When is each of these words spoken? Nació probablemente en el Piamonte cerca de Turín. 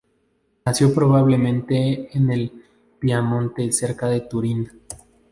Nació 0.65 0.95
probablemente 0.95 2.09
en 2.17 2.31
el 2.31 2.51
Piamonte 2.99 3.71
cerca 3.71 4.07
de 4.07 4.21
Turín. 4.21 4.81